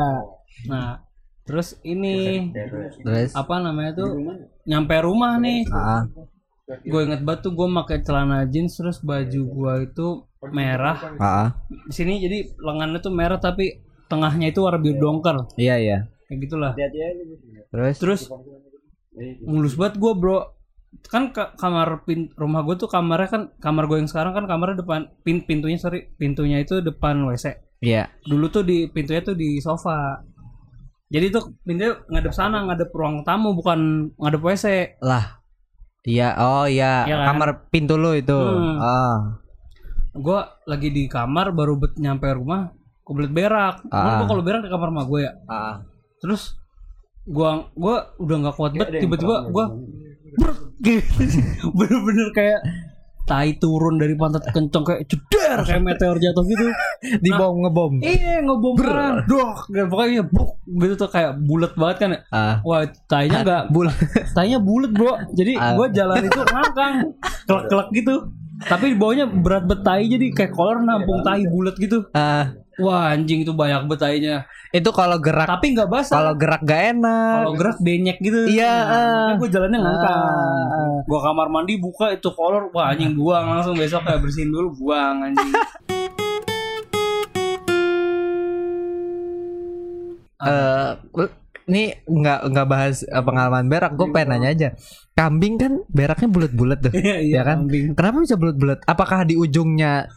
Nah, 0.64 1.04
terus 1.44 1.76
ini 1.82 2.48
terus 3.00 3.32
apa 3.32 3.56
namanya 3.58 3.92
tuh 3.94 4.20
nyampe 4.64 4.92
rumah 5.00 5.36
nih 5.36 5.64
ah, 5.70 6.04
gue 6.68 7.00
inget 7.00 7.24
banget 7.24 7.40
tuh 7.40 7.56
gue 7.56 7.64
pakai 7.72 8.04
celana 8.04 8.44
jeans 8.44 8.76
terus 8.76 9.00
baju 9.00 9.42
gue 9.48 9.72
itu 9.88 10.06
merah 10.52 10.96
ah, 11.16 11.56
di 11.88 11.94
sini 11.96 12.20
jadi 12.20 12.52
lengannya 12.52 13.00
tuh 13.00 13.08
merah 13.10 13.40
tapi 13.40 13.80
tengahnya 14.08 14.50
itu 14.50 14.60
warna 14.64 14.80
biru 14.80 14.96
dongker 14.98 15.36
iya 15.56 15.76
iya. 15.76 15.98
kayak 16.26 16.38
gitulah 16.44 16.72
Terus 17.68 17.96
terus 18.00 18.20
mulus 19.44 19.74
banget 19.76 20.00
gue 20.00 20.12
bro 20.14 20.38
kan 21.04 21.36
ka- 21.36 21.52
kamar 21.54 22.08
pin 22.08 22.32
rumah 22.32 22.64
gue 22.64 22.80
tuh 22.80 22.88
kamarnya 22.88 23.28
kan 23.28 23.42
kamar 23.60 23.84
gue 23.84 24.00
yang 24.00 24.08
sekarang 24.08 24.32
kan 24.32 24.48
kamarnya 24.48 24.80
depan 24.80 25.12
pin 25.20 25.44
pintunya 25.44 25.76
sorry 25.76 26.08
pintunya 26.16 26.64
itu 26.64 26.80
depan 26.80 27.20
wc 27.28 27.44
iya. 27.84 28.08
dulu 28.24 28.48
tuh 28.48 28.64
di 28.64 28.88
pintunya 28.88 29.20
tuh 29.20 29.36
di 29.36 29.60
sofa 29.60 30.24
Jadi 31.08 31.32
tuh 31.32 31.56
pintunya 31.64 31.96
ngadep 32.04 32.36
sana, 32.36 32.68
ngadep 32.68 32.92
ruang 32.92 33.24
tamu 33.24 33.56
bukan 33.56 34.12
ngadep 34.20 34.44
WC. 34.44 34.64
Lah. 35.00 35.40
Iya, 36.04 36.36
oh 36.36 36.68
iya, 36.68 37.08
Iya 37.08 37.16
kan? 37.24 37.26
kamar 37.32 37.48
pintu 37.72 37.96
lu 37.96 38.12
itu. 38.12 38.36
Hmm. 38.36 38.76
Ah. 38.76 39.40
Gua 40.12 40.60
lagi 40.68 40.92
di 40.92 41.08
kamar 41.08 41.56
baru 41.56 41.80
bet 41.80 41.96
nyampe 41.96 42.28
rumah, 42.28 42.76
kebelet 43.08 43.32
berak. 43.32 43.80
Ah. 43.88 44.20
gua 44.20 44.26
kalau 44.28 44.42
berak 44.42 44.60
di 44.60 44.68
kamar 44.68 44.90
mah 44.90 45.04
gue 45.04 45.20
ya. 45.24 45.32
Ah. 45.44 45.74
Terus 46.20 46.60
gua 47.24 47.72
gua 47.72 48.12
udah 48.16 48.36
nggak 48.38 48.54
kuat 48.54 48.72
banget 48.72 49.00
tiba-tiba 49.00 49.48
gua 49.48 49.72
gitu. 50.28 50.52
bener-bener 51.76 52.28
kayak 52.30 52.60
tai 53.24 53.60
turun 53.60 54.00
dari 54.00 54.16
pantat 54.16 54.40
kenceng 54.48 54.88
kayak 54.88 55.04
ceder 55.04 55.60
kayak 55.60 55.84
meteor 55.84 56.16
jatuh 56.16 56.44
gitu. 56.44 56.64
Di 57.24 57.28
bom 57.28 57.60
ngebom. 57.60 58.00
Iya 58.00 58.40
ngebom 58.40 58.72
kan. 58.74 59.20
Doh, 59.28 59.52
pokoknya 59.68 60.24
buk 60.24 60.56
gitu 60.64 60.96
tuh 60.96 61.12
kayak 61.12 61.36
bulat 61.36 61.76
banget 61.76 61.96
kan. 62.00 62.08
ya. 62.08 62.20
Ah. 62.32 62.54
Wah, 62.64 62.88
tainya 63.04 63.44
enggak 63.44 63.62
Bul. 63.76 63.92
tainya 64.32 64.56
bulat, 64.56 64.96
Bro. 64.96 65.12
Jadi 65.36 65.60
Ah. 65.60 65.76
gua 65.76 65.92
jalan 65.92 66.24
itu 66.24 66.40
ngangkang, 66.40 66.94
kelek-kelek 67.44 67.88
gitu. 67.92 68.14
Tapi 68.58 68.94
di 68.94 68.96
bawahnya 68.98 69.30
berat 69.30 69.70
bet 69.70 69.86
tai 69.86 70.02
jadi 70.10 70.34
kayak 70.34 70.50
kolor 70.50 70.82
nampung 70.82 71.22
tai 71.22 71.46
bulat 71.46 71.78
gitu. 71.78 72.10
Ah. 72.10 72.58
Wah, 72.78 73.10
anjing 73.10 73.42
itu 73.46 73.54
banyak 73.54 73.86
bet 73.86 73.98
tainya. 74.02 74.46
Itu 74.74 74.90
kalau 74.90 75.18
gerak 75.18 75.46
Tapi 75.46 75.74
nggak 75.74 75.90
basah. 75.90 76.14
kalau 76.18 76.34
gerak 76.34 76.62
gak 76.66 76.94
enak. 76.94 77.34
Kalau 77.42 77.52
gerak 77.54 77.78
benyek 77.78 78.18
gitu. 78.18 78.50
Iya, 78.50 78.74
ah. 78.86 79.28
gue 79.38 79.48
jalannya 79.50 79.78
ngangkang. 79.78 80.22
Ah. 80.22 80.98
Gua 81.06 81.20
kamar 81.22 81.48
mandi 81.48 81.78
buka 81.78 82.10
itu 82.10 82.28
kolor, 82.34 82.70
wah 82.74 82.90
anjing 82.90 83.14
buang 83.14 83.46
langsung 83.46 83.78
besok 83.78 84.02
kayak 84.02 84.20
bersihin 84.22 84.50
dulu 84.50 84.74
buang 84.74 85.22
anjing. 85.22 85.50
Eh, 90.38 90.90
ini 91.68 91.82
nggak 92.02 92.40
nggak 92.48 92.66
bahas 92.66 93.04
eh, 93.04 93.20
pengalaman 93.20 93.68
berak, 93.68 93.92
gue 93.92 94.08
pengen 94.08 94.28
nanya 94.32 94.48
aja. 94.50 94.68
Kambing 95.12 95.54
kan 95.54 95.72
beraknya 95.86 96.26
bulat-bulat 96.26 96.78
tuh, 96.80 96.92
Iya, 96.94 97.20
ya 97.20 97.42
kan? 97.42 97.64
kambing. 97.64 97.92
Kenapa 97.92 98.16
bisa 98.22 98.34
bulat-bulat? 98.34 98.78
Apakah 98.84 99.22
di 99.22 99.34
ujungnya 99.34 100.08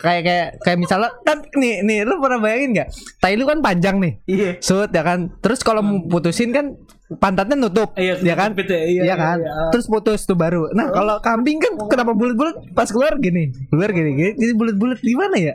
kayak 0.00 0.22
kayak 0.24 0.48
kayak 0.64 0.78
misalnya 0.80 1.12
kan 1.20 1.44
nih 1.52 1.84
nih 1.84 2.08
lu 2.08 2.16
pernah 2.16 2.40
bayangin 2.40 2.70
nggak? 2.72 2.88
Tai 3.18 3.34
lu 3.34 3.44
kan 3.44 3.58
panjang 3.60 3.96
nih, 3.98 4.12
Iya. 4.24 4.50
sud 4.58 4.90
ya 4.90 5.02
kan. 5.02 5.28
Terus 5.40 5.60
kalau 5.60 5.80
mau 5.80 6.00
putusin 6.02 6.50
kan 6.50 6.72
pantatnya 7.10 7.58
nutup, 7.58 7.92
Iya, 7.96 8.16
ya 8.16 8.32
kan? 8.32 8.54
ketepit 8.54 8.68
ya, 8.70 8.80
iya, 8.80 9.02
Iya 9.02 9.16
kan? 9.16 9.36
iya, 9.40 9.48
iya. 9.48 9.68
Terus 9.68 9.86
putus 9.86 10.24
tuh 10.24 10.36
baru. 10.36 10.70
Nah 10.72 10.88
kalau 10.88 11.18
kambing 11.18 11.58
kan 11.58 11.72
kenapa 11.84 12.12
bulat-bulat? 12.12 12.70
Pas 12.70 12.86
keluar 12.86 13.16
gini, 13.16 13.50
keluar 13.68 13.90
gini, 13.90 14.10
gini, 14.14 14.30
ini 14.36 14.52
bulat-bulat 14.52 15.00
gimana 15.00 15.36
ya? 15.36 15.54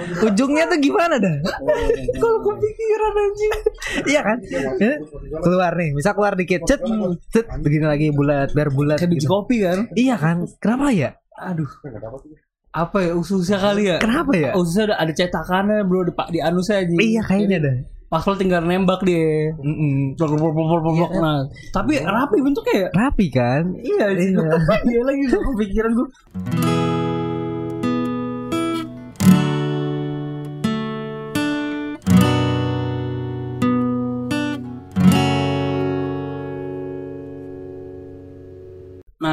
Ujungnya 0.00 0.64
tuh 0.72 0.80
gimana 0.80 1.20
dah? 1.20 1.36
Kalau 2.22 2.38
kepikiran 2.40 3.12
anjing. 3.12 3.52
iya 4.08 4.20
kan? 4.24 4.38
Ya, 4.80 4.96
Keluar 5.44 5.76
nih, 5.76 5.92
bisa 5.92 6.16
keluar 6.16 6.32
dikit, 6.32 6.64
cet, 6.64 6.80
cet, 7.28 7.44
begini 7.60 7.84
lagi 7.84 8.08
bulat, 8.08 8.56
biar 8.56 8.72
bulat. 8.72 8.96
Kayak 8.96 9.12
biji 9.12 9.28
gitu. 9.28 9.28
kopi 9.28 9.56
kan. 9.60 9.78
Iya 9.92 10.16
kan? 10.16 10.48
Kenapa 10.56 10.96
ya? 10.96 11.12
Aduh. 11.36 11.68
Apa 12.72 13.04
ya 13.04 13.12
ususnya 13.12 13.60
kali 13.60 13.92
ya? 13.92 14.00
Kenapa 14.00 14.32
ya? 14.32 14.56
Ususnya 14.56 14.96
ada, 14.96 14.96
ada 15.04 15.12
cetakannya 15.12 15.84
bro 15.84 16.08
di, 16.08 16.12
di 16.32 16.40
anusnya 16.40 16.80
aja. 16.80 16.94
Iya 16.96 17.22
kayaknya 17.28 17.58
dah. 17.60 17.76
Pas 18.12 18.24
lo 18.28 18.36
tinggal 18.36 18.64
nembak 18.64 19.00
dia. 19.08 19.56
Blok, 19.56 20.36
blok, 20.36 20.52
blok. 20.84 21.12
Nah, 21.16 21.48
tapi 21.72 21.96
rapi 21.96 22.44
bentuknya 22.44 22.74
ya. 22.76 22.88
Rapi 22.92 23.26
kan? 23.32 23.72
Iya, 23.80 24.04
iya. 24.12 24.52
iya 24.84 25.00
lagi 25.00 25.22
gua 25.32 25.40
kepikiran 25.52 25.90
gue. 25.96 26.08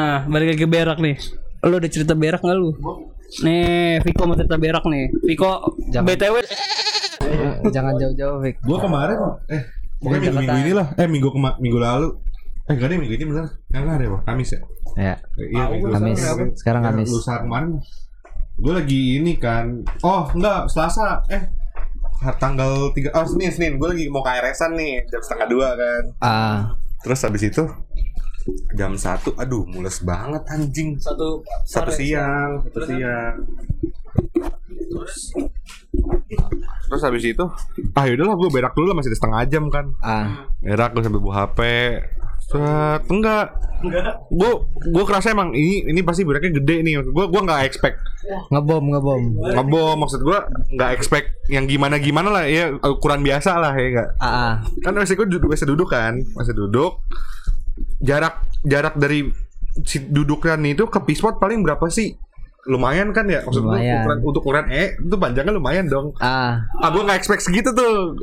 Nah, 0.09 0.25
balik 0.25 0.57
lagi 0.57 0.65
ke 0.65 0.69
berak 0.69 0.97
nih. 0.97 1.21
Lu 1.69 1.77
udah 1.77 1.91
cerita 1.91 2.17
berak 2.17 2.41
gak 2.41 2.57
lu? 2.57 2.73
Nih, 3.45 4.01
Viko 4.01 4.25
mau 4.25 4.33
cerita 4.33 4.57
berak 4.57 4.81
nih. 4.89 5.13
Viko, 5.21 5.77
Jangan. 5.93 6.09
BTW 6.09 6.35
Jangan 7.69 7.93
jauh-jauh, 8.01 8.41
Vic. 8.41 8.57
Gue 8.65 8.77
kemarin 8.81 9.17
eh 9.53 9.61
pokoknya 10.01 10.33
minggu, 10.33 10.39
minggu 10.41 10.57
ini 10.65 10.73
lah. 10.73 10.87
Eh 10.97 11.05
minggu 11.05 11.29
kema 11.29 11.61
minggu 11.61 11.77
lalu. 11.77 12.07
Eh 12.65 12.73
enggak 12.73 12.89
deh 12.89 12.97
minggu 12.97 13.13
ini 13.13 13.25
bener. 13.29 13.45
Yang 13.69 13.83
hari 13.85 14.05
ya, 14.05 14.09
Pak? 14.09 14.21
Kamis 14.25 14.49
ya? 14.49 14.59
Ya, 14.97 15.15
Eh, 15.37 15.47
iya, 15.53 15.63
minggu 15.69 15.87
Kamis. 15.93 16.17
Sekarang 16.57 16.81
Ya, 16.81 16.87
Kamis. 16.89 17.09
Lusa 17.13 17.33
kemarin. 17.45 17.69
Gue 18.57 18.73
lagi 18.73 19.01
ini 19.21 19.37
kan. 19.37 19.85
Oh, 20.01 20.25
enggak, 20.33 20.65
Selasa. 20.73 21.21
Eh 21.29 21.43
tanggal 22.41 22.89
3 22.91 23.13
oh 23.13 23.25
Senin 23.29 23.47
Senin 23.53 23.73
gue 23.79 23.87
lagi 23.87 24.05
mau 24.11 24.19
KRS-an 24.19 24.75
nih 24.75 25.07
jam 25.07 25.23
setengah 25.23 25.47
dua 25.47 25.67
kan 25.71 26.03
Ah, 26.19 26.59
terus 26.99 27.23
habis 27.23 27.47
itu 27.47 27.63
jam 28.75 28.93
satu 28.95 29.33
aduh 29.35 29.65
mules 29.67 30.01
banget 30.03 30.43
anjing. 30.49 30.97
Satu 30.99 31.43
satu 31.65 31.91
siang 31.93 32.63
satu 32.65 32.79
siang. 32.85 33.35
Terus? 34.89 35.15
Habis 36.89 37.25
itu 37.25 37.45
ah 37.93 38.03
yaudahlah 38.09 38.35
gue 38.35 38.49
berak 38.49 38.73
dulu 38.73 38.93
lah 38.93 38.95
masih 38.97 39.13
ada 39.13 39.17
setengah 39.17 39.41
jam 39.49 39.63
kan. 39.69 39.85
Ah. 40.01 40.49
berak 40.61 40.93
gue 40.97 41.01
sambil 41.05 41.21
bawa 41.21 41.45
HP 41.45 41.59
Set, 42.49 43.05
enggak. 43.13 43.53
Gue 44.33 44.51
gue 44.89 45.03
kerasa 45.05 45.29
emang 45.29 45.53
ini 45.53 45.85
ini 45.85 46.01
pasti 46.01 46.25
beraknya 46.25 46.57
gede 46.57 46.81
nih. 46.81 46.93
Gue 47.05 47.25
gue 47.29 47.41
nggak 47.45 47.61
expect. 47.69 48.01
Ngebom, 48.49 48.89
ngebom. 48.89 49.23
ngebom 49.37 49.97
maksud 50.01 50.25
gue 50.25 50.39
nggak 50.73 50.91
expect 50.97 51.37
yang 51.49 51.69
gimana 51.69 52.01
gimana 52.01 52.29
lah 52.29 52.43
ya 52.45 52.73
ukuran 52.73 53.21
biasa 53.25 53.57
lah 53.57 53.73
ya 53.73 53.85
enggak 53.89 54.09
Ah, 54.21 54.27
ah. 54.27 54.53
kan 54.85 54.93
WC 54.93 55.17
gue 55.17 55.27
duduk 55.29 55.49
WC 55.49 55.65
duduk 55.65 55.89
kan 55.89 56.13
WC 56.37 56.53
duduk 56.53 57.01
jarak 57.99 58.43
jarak 58.63 58.95
dari 58.95 59.31
si 59.83 60.03
duduknya 60.07 60.55
nih 60.59 60.71
itu 60.75 60.85
ke 60.87 60.99
pispot 61.03 61.37
paling 61.37 61.63
berapa 61.63 61.87
sih? 61.91 62.15
Lumayan 62.67 63.15
kan 63.15 63.25
ya? 63.31 63.43
Maksud 63.47 63.63
Lumayan. 63.63 64.03
ukuran 64.03 64.19
untuk 64.23 64.41
ukuran 64.43 64.67
E 64.67 64.99
itu 64.99 65.15
panjangnya 65.15 65.53
lumayan 65.55 65.85
dong. 65.87 66.11
Ah, 66.19 66.67
ah 66.79 66.89
gue 66.91 67.01
nggak 67.01 67.19
expect 67.19 67.45
segitu 67.47 67.71
tuh. 67.71 68.19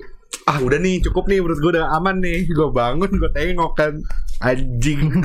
Ah 0.47 0.61
udah 0.61 0.79
nih 0.79 1.03
cukup 1.03 1.27
nih 1.27 1.41
menurut 1.41 1.59
gue 1.59 1.71
udah 1.81 1.97
aman 1.97 2.21
nih. 2.21 2.47
Gue 2.51 2.69
bangun 2.71 3.11
gue 3.11 3.31
tengok 3.33 3.73
kan 3.75 3.93
anjing. 4.41 5.01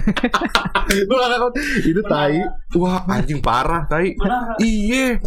Gak 0.91 1.55
itu 1.83 2.01
tai. 2.03 2.39
wah 2.75 3.03
anjing 3.07 3.39
parah. 3.43 3.87
Tai. 3.87 4.15
Iya 4.59 5.19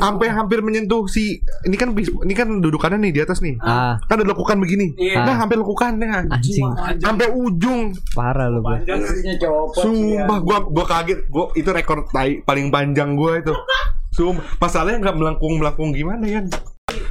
sampai 0.00 0.28
hampir 0.28 0.60
menyentuh 0.60 1.04
si 1.08 1.40
ini 1.64 1.76
kan 1.76 1.92
ini 1.96 2.34
kan 2.36 2.48
dudukannya 2.60 2.98
nih 3.08 3.12
di 3.12 3.20
atas 3.22 3.40
nih. 3.40 3.56
Ah. 3.62 3.96
kan 4.08 4.20
ada 4.20 4.28
lekukan 4.28 4.58
begini. 4.60 4.94
Iya. 4.96 5.24
nah 5.24 5.34
hampir 5.38 5.56
lekukannya 5.60 6.28
Anjing, 6.32 6.68
sampai 7.00 7.28
ujung. 7.32 7.96
Parah 8.12 8.48
lu, 8.52 8.60
Bro. 8.60 8.84
sumpah 9.76 10.38
gua 10.40 10.58
gua 10.68 10.84
kaget. 10.86 11.28
Gua 11.28 11.52
itu 11.56 11.70
rekor 11.72 12.08
tai 12.10 12.40
paling 12.44 12.68
panjang 12.68 13.16
gua 13.16 13.40
itu. 13.40 13.54
Sumpah. 14.12 14.44
Masalahnya 14.60 15.08
nggak 15.08 15.16
melengkung 15.16 15.56
melengkung 15.60 15.90
gimana 15.96 16.24
ya 16.28 16.42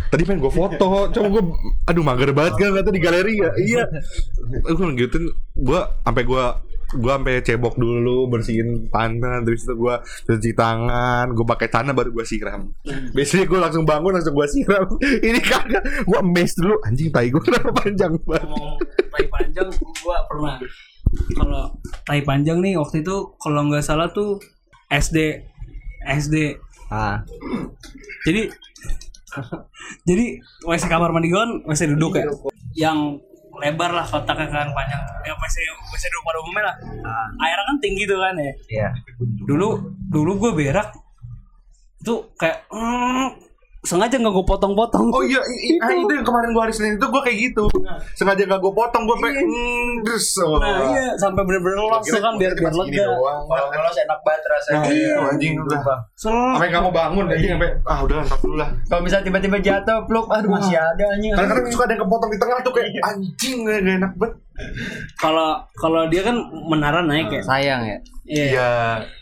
tadi 0.10 0.22
pengen 0.28 0.42
gua 0.44 0.54
foto 0.54 1.12
cuma 1.14 1.28
gua 1.32 1.44
aduh 1.88 2.04
mager 2.04 2.32
banget 2.36 2.54
kan 2.58 2.74
kata 2.76 2.90
di 2.92 3.02
galeri 3.02 3.34
ya. 3.38 3.50
Iya. 3.58 3.84
Gua 4.66 4.88
ngikutin 4.92 5.24
gua 5.62 5.82
sampai 6.04 6.24
gua 6.26 6.46
gua 6.92 7.16
sampai 7.16 7.40
cebok 7.40 7.80
dulu 7.80 8.28
bersihin 8.28 8.92
pantat 8.92 9.48
terus 9.48 9.64
itu 9.64 9.74
gua 9.80 10.04
cuci 10.04 10.52
tangan 10.52 11.32
gua 11.32 11.46
pakai 11.56 11.68
tanah 11.72 11.94
baru 11.96 12.12
gua 12.12 12.26
siram. 12.28 12.72
Biasanya 13.16 13.46
gua 13.48 13.60
langsung 13.70 13.86
bangun 13.88 14.12
langsung 14.12 14.36
gua 14.36 14.48
siram. 14.50 14.88
Ini 15.28 15.40
kagak 15.40 15.84
gua 16.06 16.20
emes 16.20 16.52
dulu 16.60 16.76
anjing 16.84 17.10
tai 17.10 17.32
gua 17.32 17.42
kenapa 17.48 17.72
panjang 17.76 18.14
banget? 18.28 18.48
Ngomong 18.48 18.76
tai 19.12 19.26
panjang 19.28 19.68
gua 20.04 20.18
pernah. 20.28 20.58
Kalau 21.36 21.64
tai 22.08 22.22
panjang 22.24 22.58
nih 22.60 22.80
waktu 22.80 23.04
itu 23.04 23.16
kalau 23.40 23.68
nggak 23.68 23.84
salah 23.84 24.08
tuh 24.12 24.40
SD 24.92 25.44
SD 26.02 26.36
Ah, 26.92 27.24
jadi 28.28 28.52
jadi 30.10 30.26
WC 30.66 30.84
kamar 30.88 31.12
mandi 31.16 31.32
gua 31.32 31.46
kan 31.46 31.52
WC 31.68 31.82
duduk 31.96 32.20
ya? 32.20 32.26
Yang 32.76 33.00
lebar 33.52 33.92
lah 33.92 34.06
kotaknya 34.08 34.48
kan 34.48 34.70
panjang. 34.72 35.02
Ya 35.28 35.34
WC 35.36 35.56
WC 35.92 36.04
duduk 36.10 36.24
pada 36.24 36.38
umumnya 36.42 36.64
lah. 36.72 36.76
Airnya 37.42 37.64
kan 37.68 37.78
tinggi 37.84 38.04
tuh 38.08 38.18
kan 38.20 38.36
ya? 38.38 38.54
Iya. 38.70 38.90
dulu 39.46 39.70
dulu 40.12 40.32
gue 40.38 40.52
berak 40.58 40.92
itu 42.02 42.16
kayak 42.34 42.66
mm, 42.74 43.30
sengaja 43.82 44.14
nggak 44.14 44.30
gue 44.32 44.46
potong-potong 44.46 45.10
Oh 45.10 45.22
iya, 45.22 45.42
i- 45.42 45.74
i- 45.74 45.80
ah, 45.80 45.90
itu 45.90 46.12
yang 46.12 46.22
kemarin 46.22 46.50
gua 46.52 46.64
hari 46.64 46.72
Senin 46.72 46.96
itu 46.96 47.06
gua 47.06 47.20
kayak 47.20 47.38
gitu. 47.42 47.66
Sengaja 48.14 48.46
gak 48.46 48.62
gua 48.62 48.70
potong, 48.72 49.04
gua 49.04 49.18
pengen 49.18 49.42
mm, 49.42 50.06
terus. 50.06 50.38
oh. 50.40 50.62
nah 50.62 50.86
iya 50.88 51.18
sampai 51.18 51.42
bener-bener 51.42 51.82
los 51.82 52.06
tuh 52.06 52.18
kan 52.18 52.38
biar 52.38 52.54
biar 52.54 52.70
lega 52.72 53.06
Kalau 53.10 53.68
enak 53.92 54.20
banget 54.22 54.44
rasanya. 54.48 54.78
Nah, 54.78 54.86
iya, 54.88 55.08
iya. 55.12 55.18
anjing 55.28 55.54
udah. 55.58 55.82
Sampai 56.14 56.70
nggak 56.70 56.84
mau 56.84 56.94
bangun 56.94 57.26
anjing 57.28 57.52
sampai 57.52 57.70
ah 57.84 58.00
udah 58.00 58.16
ntar 58.22 58.38
dulu 58.38 58.56
lah. 58.56 58.70
Kalau 58.86 59.02
bisa 59.02 59.18
tiba-tiba 59.20 59.58
jatuh, 59.58 59.98
pluk, 60.06 60.26
aduh 60.30 60.50
masih 60.52 60.78
ada 60.78 61.06
anjing. 61.12 61.34
Kadang-kadang 61.34 61.66
suka 61.68 61.84
ada 61.84 61.94
yang 61.94 62.02
kepotong 62.06 62.30
di 62.30 62.38
tengah 62.38 62.58
tuh 62.62 62.72
kayak 62.72 62.90
anjing 63.04 63.58
gak, 63.64 63.78
enak 63.82 64.14
banget. 64.16 64.36
kalau 65.16 65.50
kalau 65.74 66.06
dia 66.06 66.22
kan 66.22 66.38
menara 66.70 67.02
naik 67.02 67.28
ya 67.28 67.42
Sayang 67.42 67.82
ya. 67.82 67.98
iya 68.24 68.46
Iya. 68.46 68.70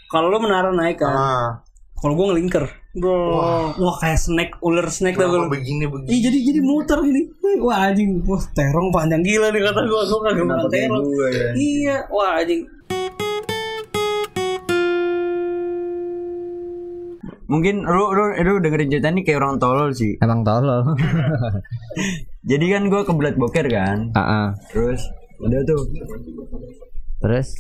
kalau 0.08 0.28
lu 0.28 0.38
menara 0.38 0.68
naik 0.70 1.00
kan 1.00 1.10
Ah. 1.10 1.50
Kalau 1.96 2.16
gue 2.16 2.28
ngelingker. 2.28 2.64
Wah, 2.98 3.70
wah 3.78 3.96
kayak 4.02 4.18
snack, 4.18 4.58
ular 4.66 4.90
snack 4.90 5.14
tau 5.14 5.30
gak 5.30 5.46
lu? 5.46 5.54
begini 5.54 5.86
begini? 5.86 6.10
Ih 6.10 6.20
jadi 6.26 6.38
jadi 6.42 6.60
muter 6.66 6.98
gini. 7.06 7.22
Wah 7.62 7.86
anjing, 7.86 8.26
wah 8.26 8.42
terong 8.58 8.90
panjang 8.90 9.22
gila 9.22 9.54
nih 9.54 9.62
kata 9.62 9.86
gua, 9.86 10.02
gua 10.10 10.20
kagak 10.26 10.46
makan 10.50 10.70
terong. 10.74 11.06
Iya, 11.54 12.10
wah 12.10 12.42
anjing. 12.42 12.66
Mungkin 17.46 17.86
lu, 17.86 18.04
lu, 18.10 18.26
lu 18.42 18.54
dengerin 18.58 18.90
cerita 18.90 19.14
ini 19.14 19.22
kayak 19.22 19.38
orang 19.38 19.62
tolol 19.62 19.94
sih. 19.94 20.18
Emang 20.18 20.42
tolol. 20.42 20.82
Jadi 22.50 22.66
kan 22.74 22.90
gue 22.90 23.02
kebelat 23.06 23.38
boker 23.38 23.70
kan. 23.70 24.10
Heeh. 24.18 24.48
Terus 24.74 25.02
udah 25.38 25.62
tuh. 25.62 25.82
Terus 27.22 27.54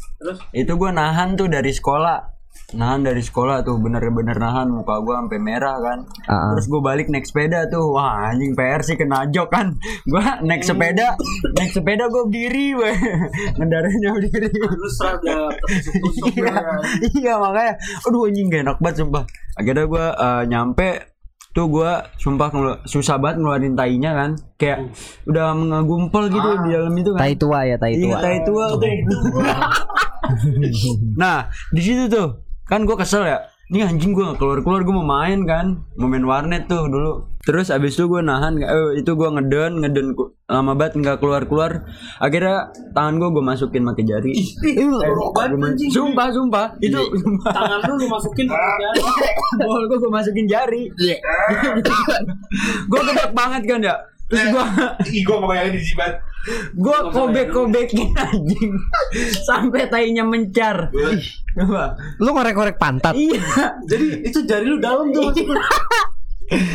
Itu 0.57 0.74
gue 0.74 0.89
nahan 0.89 1.38
tuh 1.38 1.50
dari 1.50 1.69
sekolah. 1.69 2.38
Nahan 2.70 3.01
dari 3.01 3.25
sekolah 3.25 3.65
tuh 3.65 3.82
bener-bener 3.82 4.38
nahan 4.38 4.70
muka 4.70 5.01
gue 5.01 5.15
sampai 5.18 5.39
merah 5.41 5.77
kan. 5.82 6.00
Ah, 6.29 6.34
ah. 6.34 6.50
Terus 6.53 6.70
gue 6.70 6.82
balik 6.86 7.10
naik 7.10 7.25
sepeda 7.25 7.65
tuh. 7.65 7.98
Wah 7.98 8.29
anjing 8.29 8.53
PR 8.53 8.86
sih 8.86 8.94
kena 8.94 9.25
jok 9.34 9.50
kan. 9.50 9.74
Gue 10.10 10.22
naik 10.46 10.62
sepeda, 10.62 11.18
naik 11.58 11.72
sepeda 11.74 12.06
gue 12.10 12.24
berdiri 12.29 12.77
weh. 12.77 12.98
Ngendaranya 13.58 14.10
berdiri. 14.13 14.50
Terus 14.79 14.98
rada 15.01 15.39
iya, 16.34 16.56
iya 17.18 17.34
makanya 17.38 17.74
aduh 18.06 18.29
anjing 18.29 18.48
gak 18.50 18.62
enak 18.65 18.77
banget 18.82 18.96
sumpah 19.03 19.24
akhirnya 19.58 19.86
gue 19.86 20.06
nyampe 20.50 20.89
tuh 21.50 21.65
gue 21.68 21.91
sumpah 22.22 22.50
susah 22.86 23.18
banget 23.18 23.41
ngeluarin 23.41 23.74
tainya 23.74 24.12
kan 24.13 24.32
kayak 24.62 24.94
udah 25.25 25.58
mengagumpel 25.58 26.29
gitu 26.29 26.50
di 26.62 26.70
dalam 26.77 26.94
itu 26.94 27.10
kan 27.18 27.20
tai 27.25 27.36
tua 27.36 27.60
ya, 27.65 27.75
tai 27.82 27.94
iya 27.98 28.06
tua. 28.06 28.20
tai 28.22 28.38
tua 28.46 28.65
tuh 28.77 28.82
nah 31.17 31.49
di 31.71 31.81
situ 31.81 32.09
tuh 32.09 32.45
kan 32.69 32.85
gue 32.85 32.95
kesel 32.95 33.25
ya. 33.25 33.39
Ini 33.69 33.85
anjing 33.85 34.17
gue 34.17 34.25
keluar 34.41 34.65
keluar 34.65 34.81
gue 34.81 34.93
mau 34.93 35.05
main 35.05 35.45
kan. 35.45 35.85
Mau 35.93 36.09
main 36.09 36.25
warnet 36.25 36.65
tuh 36.65 36.89
dulu. 36.89 37.29
Terus 37.45 37.69
abis 37.69 37.97
itu 37.97 38.09
gue 38.09 38.21
nahan 38.21 38.57
eh, 38.57 38.97
itu 38.97 39.13
gue 39.13 39.29
ngeden 39.29 39.85
ngeden 39.85 40.17
lama 40.49 40.73
banget 40.73 40.97
nggak 40.97 41.21
keluar 41.21 41.45
keluar 41.45 41.85
akhirnya 42.17 42.73
tangan 42.97 43.21
gue 43.21 43.29
gue 43.29 43.43
masukin 43.45 43.85
pakai 43.85 44.05
jari. 44.09 44.33
Sumpah 45.93 46.33
sumpah 46.33 46.65
itu 46.81 46.97
sumpah. 46.97 47.53
Tangan 47.53 47.79
lu 47.85 47.93
lu 48.01 48.05
masukin 48.09 48.45
pakai 48.49 48.73
jari. 48.89 49.01
bol 49.61 49.83
gue 49.85 49.97
gue 50.01 50.11
masukin 50.13 50.45
jari. 50.49 50.83
Gue 52.89 53.01
gedek 53.05 53.31
banget 53.38 53.61
kan 53.69 53.79
ya 53.85 53.95
terus 54.29 54.45
gue 54.48 54.63
Ih, 55.09 55.21
gue 55.21 55.38
di 55.69 55.81
jibat. 55.81 56.13
gue 56.71 56.98
kobek 57.09 57.48
kobekin 57.50 58.13
anjing 58.15 58.71
sampai 59.41 59.86
tainya 59.86 60.24
mencar 60.24 60.88
Coba. 61.51 61.98
Lu 62.15 62.31
ngorek-ngorek 62.31 62.77
pantat. 62.77 63.12
iya 63.12 63.41
Jadi 63.83 64.24
itu 64.24 64.39
jari 64.43 64.63
lu 64.63 64.77
dalam 64.77 65.09
tuh 65.09 65.27
masuk. 65.27 65.50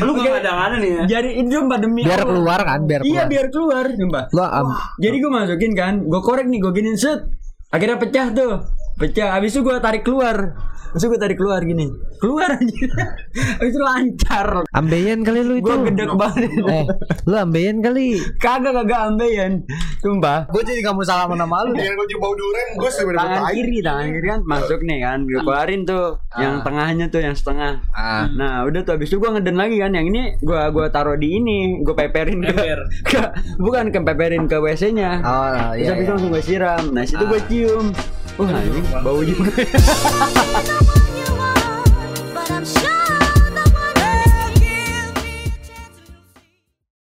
Lu 0.01 0.15
gak 0.15 0.39
ada 0.39 0.53
ada 0.69 0.77
nih 0.77 0.91
ya. 0.93 1.03
jari 1.09 1.31
itu 1.37 1.51
sumpah 1.51 1.79
demi 1.79 2.03
Biar 2.03 2.21
Allah. 2.21 2.29
keluar 2.29 2.61
kan, 2.61 2.81
biar 2.85 3.01
iya 3.01 3.25
keluar. 3.25 3.27
biar 3.27 3.47
keluar 3.49 3.85
sumpah 3.91 4.25
Lu 4.31 4.43
am, 4.43 4.67
jadi 4.97 5.17
gue 5.17 5.31
masukin 5.33 5.73
kan 5.73 5.95
gue 6.01 6.21
korek 6.21 6.47
nih 6.47 6.59
gue 6.59 6.73
giniin 6.73 6.95
set 6.95 7.21
akhirnya 7.71 7.97
pecah 7.97 8.27
tuh 8.31 8.53
pecah. 8.99 9.35
Habis 9.35 9.55
itu 9.55 9.61
gue 9.63 9.75
tarik 9.83 10.03
keluar. 10.07 10.55
Terus 10.95 11.11
gue 11.11 11.19
tarik 11.19 11.35
keluar 11.43 11.59
gini. 11.67 11.91
Keluar 12.23 12.55
aja. 12.55 12.87
Habis 13.59 13.75
itu 13.75 13.83
lancar. 13.83 14.63
Ambeien 14.71 15.27
kali 15.27 15.43
lu 15.43 15.59
itu. 15.59 15.67
Gue 15.67 15.91
gedek 15.91 16.15
banget. 16.15 16.55
Eh, 16.55 16.87
lu 17.27 17.35
ambeien 17.35 17.83
kali. 17.83 18.23
Kagak 18.39 18.79
kagak 18.79 19.11
ambeien. 19.11 19.67
Sumpah. 19.99 20.47
Gue 20.55 20.63
jadi 20.63 20.87
gak 20.87 20.95
mau 20.95 21.03
salaman 21.03 21.35
sama 21.35 21.67
lu. 21.67 21.75
Jangan 21.75 21.99
gue 21.99 22.07
cium 22.15 22.21
bau 22.23 22.35
durian, 22.39 22.69
gue 22.79 22.91
sudah 22.95 23.11
dapat 23.11 23.27
Tangan 23.27 23.55
kiri 23.59 23.77
Tangan 23.83 24.07
kiri 24.15 24.27
kan. 24.31 24.41
Masuk 24.47 24.81
nih 24.87 24.99
kan. 25.03 25.19
Gue 25.27 25.41
keluarin 25.43 25.81
tuh. 25.83 26.07
Yang 26.39 26.55
tengahnya 26.63 27.07
tuh 27.11 27.21
Yang 27.27 27.37
setengah. 27.43 27.73
Ah. 27.91 28.31
Nah 28.31 28.63
udah 28.63 28.81
tuh. 28.87 28.95
Habis 28.95 29.11
itu 29.11 29.19
gue 29.19 29.31
ngeden 29.35 29.57
lagi 29.59 29.77
kan. 29.83 29.91
Yang 29.99 30.07
ini 30.15 30.23
Gue 30.47 30.63
gua 30.71 30.87
taruh 30.95 31.19
di 31.19 31.43
ini. 31.43 31.83
Gue 31.83 31.99
peperin 31.99 32.39
ke, 32.39 32.55
ke 33.11 33.21
Bukan 33.59 33.91
ke 33.91 33.99
peperin 33.99 34.47
ke 34.47 34.63
WC 34.63 34.95
nya 34.95 35.19
Oh, 35.27 35.75
Terus 35.75 35.83
iya. 35.83 35.91
habis 35.91 35.91
itu 35.91 36.07
iya. 36.07 36.13
langsung 36.15 36.31
gue 36.31 36.43
siram. 36.47 36.85
Nah 36.95 37.03
situ 37.03 37.25
gue 37.27 37.41
cium 37.51 37.91
Wah, 38.35 38.51
oh, 38.51 39.01
bau 39.07 39.21
juga. 39.23 39.47